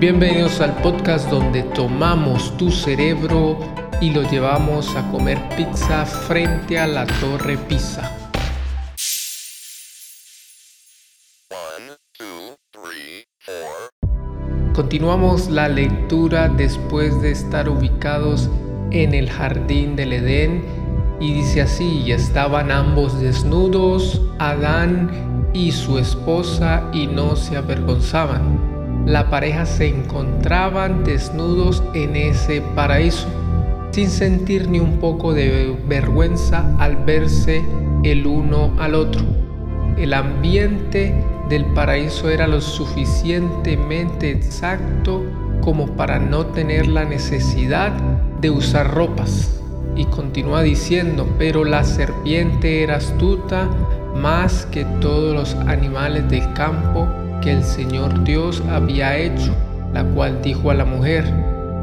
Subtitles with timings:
[0.00, 3.58] Bienvenidos al podcast donde tomamos tu cerebro
[4.00, 8.08] y lo llevamos a comer pizza frente a la Torre Pisa.
[14.72, 18.48] Continuamos la lectura después de estar ubicados
[18.92, 20.64] en el jardín del Edén
[21.18, 28.67] y dice así, estaban ambos desnudos, Adán y su esposa, y no se avergonzaban
[29.06, 33.26] la pareja se encontraban desnudos en ese paraíso,
[33.90, 37.64] sin sentir ni un poco de vergüenza al verse
[38.04, 39.22] el uno al otro.
[39.96, 41.14] El ambiente
[41.48, 45.24] del paraíso era lo suficientemente exacto
[45.62, 47.92] como para no tener la necesidad
[48.40, 49.54] de usar ropas.
[49.96, 53.68] Y continúa diciendo, pero la serpiente era astuta
[54.14, 57.08] más que todos los animales del campo
[57.40, 59.54] que el Señor Dios había hecho,
[59.92, 61.24] la cual dijo a la mujer,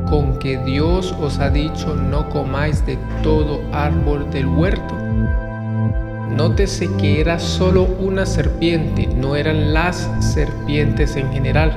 [0.10, 4.96] con que Dios os ha dicho no comáis de todo árbol del huerto.
[6.36, 11.72] Nótese que era solo una serpiente, no eran las serpientes en general,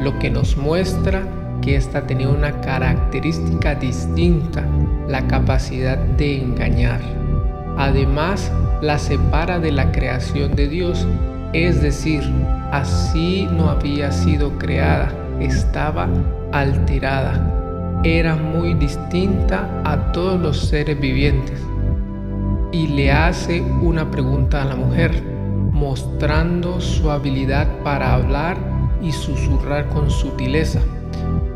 [0.00, 1.22] lo que nos muestra
[1.62, 4.64] que ésta tenía una característica distinta,
[5.08, 7.00] la capacidad de engañar.
[7.76, 11.06] Además, la separa de la creación de Dios
[11.54, 12.20] es decir,
[12.72, 16.08] así no había sido creada, estaba
[16.50, 21.62] alterada, era muy distinta a todos los seres vivientes.
[22.72, 25.22] Y le hace una pregunta a la mujer,
[25.70, 28.56] mostrando su habilidad para hablar
[29.00, 30.80] y susurrar con sutileza,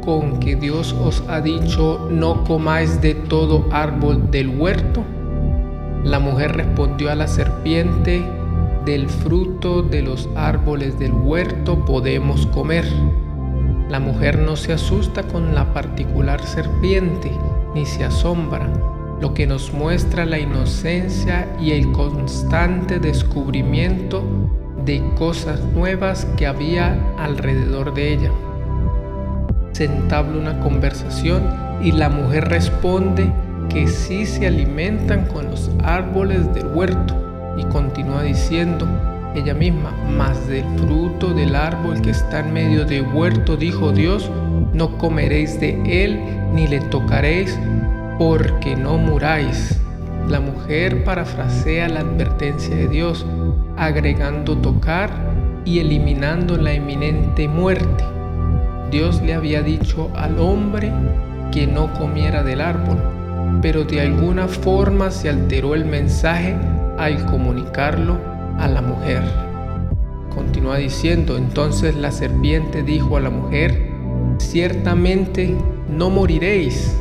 [0.04, 5.02] con que Dios os ha dicho no comáis de todo árbol del huerto.
[6.04, 8.22] La mujer respondió a la serpiente,
[8.84, 12.84] del fruto de los árboles del huerto podemos comer.
[13.88, 17.30] La mujer no se asusta con la particular serpiente,
[17.74, 18.68] ni se asombra,
[19.20, 24.22] lo que nos muestra la inocencia y el constante descubrimiento
[24.84, 28.30] de cosas nuevas que había alrededor de ella.
[29.72, 31.42] Se entabla una conversación
[31.82, 33.32] y la mujer responde
[33.68, 37.27] que sí se alimentan con los árboles del huerto
[37.58, 38.86] y continúa diciendo
[39.34, 44.30] ella misma, más del fruto del árbol que está en medio del huerto, dijo Dios,
[44.72, 46.20] no comeréis de él
[46.54, 47.58] ni le tocaréis,
[48.18, 49.78] porque no muráis.
[50.28, 53.24] La mujer parafrasea la advertencia de Dios,
[53.76, 55.10] agregando tocar
[55.64, 58.04] y eliminando la eminente muerte.
[58.90, 60.90] Dios le había dicho al hombre
[61.52, 62.98] que no comiera del árbol,
[63.62, 66.56] pero de alguna forma se alteró el mensaje
[66.98, 68.18] al comunicarlo
[68.58, 69.22] a la mujer.
[70.34, 73.90] Continúa diciendo, entonces la serpiente dijo a la mujer,
[74.38, 75.56] ciertamente
[75.88, 76.96] no moriréis.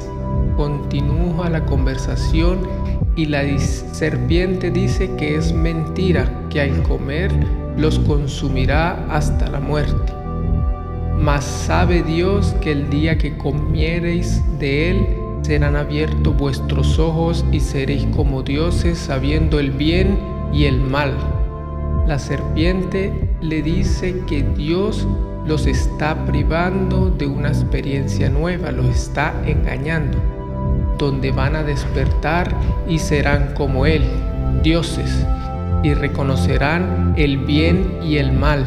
[0.55, 2.67] Continúa la conversación
[3.15, 7.31] y la serpiente dice que es mentira, que al comer
[7.77, 10.13] los consumirá hasta la muerte.
[11.19, 15.07] Mas sabe Dios que el día que comiereis de él,
[15.47, 20.19] serán abiertos vuestros ojos y seréis como dioses sabiendo el bien
[20.51, 21.13] y el mal.
[22.05, 25.07] La serpiente le dice que Dios
[25.45, 30.17] los está privando de una experiencia nueva, los está engañando,
[30.97, 32.53] donde van a despertar
[32.89, 34.03] y serán como Él,
[34.63, 35.25] dioses,
[35.81, 38.65] y reconocerán el bien y el mal,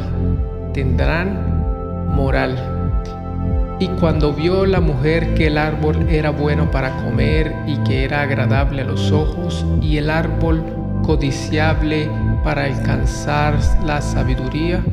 [0.73, 2.80] tendrán moral.
[3.81, 8.21] Y cuando vio la mujer que el árbol era bueno para comer y que era
[8.21, 10.63] agradable a los ojos, y el árbol
[11.03, 12.11] codiciable
[12.45, 14.85] para alcanzar la sabiduría,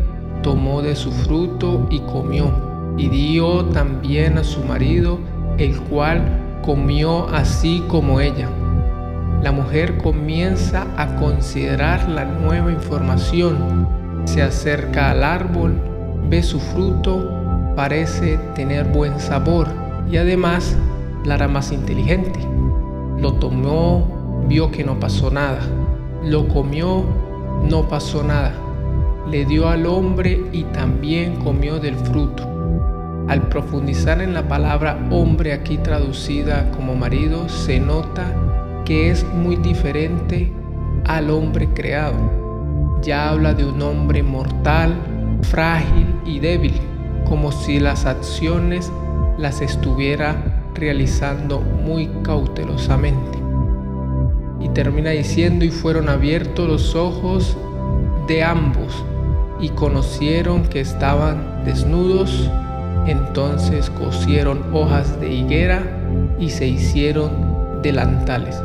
[0.41, 5.19] tomó de su fruto y comió, y dio también a su marido,
[5.57, 6.21] el cual
[6.61, 8.47] comió así como ella.
[9.43, 13.85] La mujer comienza a considerar la nueva información,
[14.23, 15.75] se acerca al árbol,
[16.29, 17.37] ve su fruto,
[17.77, 19.67] parece tener buen sabor
[20.09, 20.75] y además
[21.23, 22.39] la era más inteligente.
[23.19, 25.59] Lo tomó, vio que no pasó nada.
[26.23, 27.05] Lo comió,
[27.69, 28.51] no pasó nada.
[29.29, 32.49] Le dio al hombre y también comió del fruto.
[33.27, 38.25] Al profundizar en la palabra hombre aquí traducida como marido, se nota
[38.85, 40.51] que es muy diferente
[41.05, 42.17] al hombre creado.
[43.03, 44.95] Ya habla de un hombre mortal,
[45.43, 46.73] frágil y débil
[47.27, 48.91] como si las acciones
[49.37, 53.37] las estuviera realizando muy cautelosamente.
[54.59, 57.57] Y termina diciendo, y fueron abiertos los ojos
[58.27, 59.03] de ambos,
[59.59, 62.49] y conocieron que estaban desnudos,
[63.07, 65.81] Entonces cosieron hojas de higuera
[66.39, 68.61] y se hicieron delantales.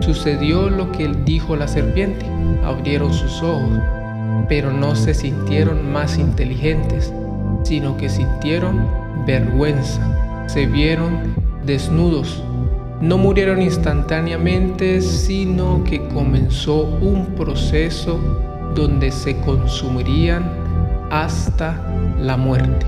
[0.00, 2.26] Sucedió lo que dijo la serpiente.
[2.64, 3.80] Abrieron sus ojos,
[4.48, 7.12] pero no se sintieron más inteligentes,
[7.66, 8.88] sino que sintieron
[9.26, 10.00] vergüenza.
[10.46, 11.34] Se vieron
[11.64, 12.42] desnudos.
[13.00, 18.18] No murieron instantáneamente, sino que comenzó un proceso
[18.74, 20.48] donde se consumirían
[21.10, 21.76] hasta
[22.20, 22.86] la muerte.